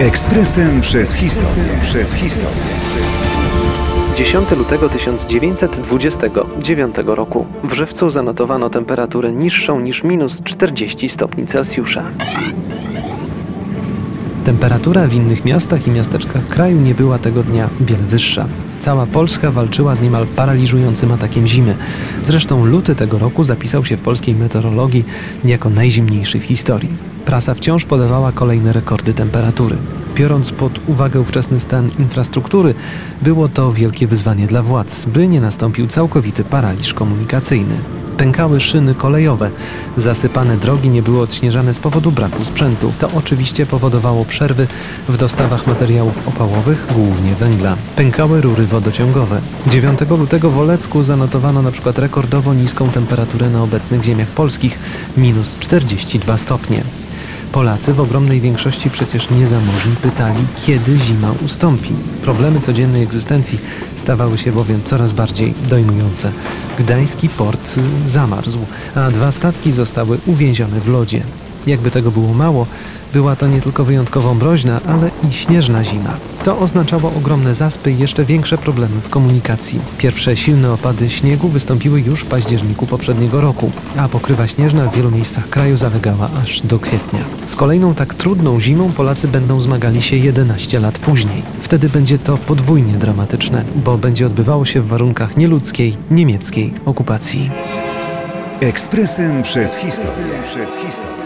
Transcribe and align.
Ekspresem 0.00 0.80
przez 0.80 1.14
historię. 1.14 1.64
Przez 1.82 2.14
historię. 2.14 2.62
10 4.16 4.50
lutego 4.50 4.88
1929 4.88 6.96
roku 7.06 7.46
w 7.64 7.72
Żywcu 7.72 8.10
zanotowano 8.10 8.70
temperaturę 8.70 9.32
niższą 9.32 9.80
niż 9.80 10.02
minus 10.02 10.42
40 10.42 11.08
stopni 11.08 11.46
Celsjusza. 11.46 12.02
Temperatura 14.44 15.06
w 15.06 15.14
innych 15.14 15.44
miastach 15.44 15.86
i 15.86 15.90
miasteczkach 15.90 16.48
kraju 16.48 16.80
nie 16.80 16.94
była 16.94 17.18
tego 17.18 17.42
dnia 17.42 17.68
wiele 17.80 18.02
wyższa. 18.02 18.46
Cała 18.82 19.06
Polska 19.06 19.50
walczyła 19.50 19.96
z 19.96 20.00
niemal 20.00 20.26
paraliżującym 20.26 21.12
atakiem 21.12 21.46
zimy. 21.46 21.76
Zresztą 22.26 22.64
luty 22.64 22.94
tego 22.94 23.18
roku 23.18 23.44
zapisał 23.44 23.84
się 23.84 23.96
w 23.96 24.00
polskiej 24.00 24.34
meteorologii 24.34 25.04
jako 25.44 25.70
najzimniejszy 25.70 26.40
w 26.40 26.44
historii. 26.44 26.88
Prasa 27.24 27.54
wciąż 27.54 27.84
podawała 27.84 28.32
kolejne 28.32 28.72
rekordy 28.72 29.14
temperatury. 29.14 29.76
Biorąc 30.14 30.52
pod 30.52 30.72
uwagę 30.86 31.20
ówczesny 31.20 31.60
stan 31.60 31.90
infrastruktury, 31.98 32.74
było 33.22 33.48
to 33.48 33.72
wielkie 33.72 34.06
wyzwanie 34.06 34.46
dla 34.46 34.62
władz, 34.62 35.06
by 35.06 35.28
nie 35.28 35.40
nastąpił 35.40 35.86
całkowity 35.86 36.44
paraliż 36.44 36.94
komunikacyjny. 36.94 38.01
Pękały 38.16 38.60
szyny 38.60 38.94
kolejowe, 38.94 39.50
zasypane 39.96 40.56
drogi 40.56 40.88
nie 40.88 41.02
były 41.02 41.20
odśnieżane 41.20 41.74
z 41.74 41.80
powodu 41.80 42.12
braku 42.12 42.44
sprzętu. 42.44 42.92
To 43.00 43.10
oczywiście 43.14 43.66
powodowało 43.66 44.24
przerwy 44.24 44.66
w 45.08 45.16
dostawach 45.16 45.66
materiałów 45.66 46.28
opałowych, 46.28 46.86
głównie 46.94 47.34
węgla. 47.34 47.76
Pękały 47.96 48.40
rury 48.40 48.66
wodociągowe. 48.66 49.40
9 49.66 50.00
lutego 50.10 50.50
w 50.50 50.58
Olecku 50.58 51.02
zanotowano 51.02 51.62
na 51.62 51.70
przykład 51.70 51.98
rekordowo 51.98 52.54
niską 52.54 52.88
temperaturę 52.88 53.50
na 53.50 53.62
obecnych 53.62 54.02
ziemiach 54.04 54.28
polskich 54.28 54.78
minus 55.16 55.56
42 55.60 56.38
stopnie. 56.38 56.82
Polacy 57.52 57.92
w 57.92 58.00
ogromnej 58.00 58.40
większości 58.40 58.90
przecież 58.90 59.30
niezamożni 59.30 59.96
pytali, 60.02 60.44
kiedy 60.66 60.96
zima 60.98 61.32
ustąpi. 61.44 61.94
Problemy 62.22 62.60
codziennej 62.60 63.02
egzystencji 63.02 63.58
stawały 63.96 64.38
się 64.38 64.52
bowiem 64.52 64.80
coraz 64.84 65.12
bardziej 65.12 65.54
dojmujące. 65.70 66.32
Gdański 66.78 67.28
port 67.28 67.74
zamarzł, 68.06 68.58
a 68.94 69.10
dwa 69.10 69.32
statki 69.32 69.72
zostały 69.72 70.18
uwięzione 70.26 70.80
w 70.80 70.88
lodzie. 70.88 71.22
Jakby 71.66 71.90
tego 71.90 72.10
było 72.10 72.34
mało, 72.34 72.66
była 73.12 73.36
to 73.36 73.48
nie 73.48 73.60
tylko 73.60 73.84
wyjątkowo 73.84 74.34
mroźna, 74.34 74.80
ale 74.88 75.10
i 75.28 75.32
śnieżna 75.32 75.84
zima. 75.84 76.16
To 76.44 76.58
oznaczało 76.58 77.12
ogromne 77.16 77.54
zaspy 77.54 77.92
i 77.92 77.98
jeszcze 77.98 78.24
większe 78.24 78.58
problemy 78.58 79.00
w 79.00 79.08
komunikacji. 79.08 79.80
Pierwsze 79.98 80.36
silne 80.36 80.72
opady 80.72 81.10
śniegu 81.10 81.48
wystąpiły 81.48 82.00
już 82.00 82.20
w 82.20 82.26
październiku 82.26 82.86
poprzedniego 82.86 83.40
roku, 83.40 83.70
a 83.96 84.08
pokrywa 84.08 84.48
śnieżna 84.48 84.84
w 84.84 84.96
wielu 84.96 85.10
miejscach 85.10 85.48
kraju 85.48 85.76
zalegała 85.76 86.30
aż 86.42 86.60
do 86.60 86.78
kwietnia. 86.78 87.20
Z 87.46 87.56
kolejną 87.56 87.94
tak 87.94 88.14
trudną 88.14 88.60
zimą 88.60 88.92
Polacy 88.92 89.28
będą 89.28 89.60
zmagali 89.60 90.02
się 90.02 90.16
11 90.16 90.80
lat 90.80 90.98
później. 90.98 91.42
Wtedy 91.60 91.88
będzie 91.88 92.18
to 92.18 92.38
podwójnie 92.38 92.92
dramatyczne, 92.92 93.64
bo 93.84 93.98
będzie 93.98 94.26
odbywało 94.26 94.64
się 94.64 94.80
w 94.80 94.86
warunkach 94.86 95.36
nieludzkiej, 95.36 95.96
niemieckiej 96.10 96.74
okupacji. 96.84 97.50
Ekspresem 98.60 99.42
przez 99.42 99.76
historię. 99.76 100.32
Przez 100.44 100.76
historię. 100.76 101.22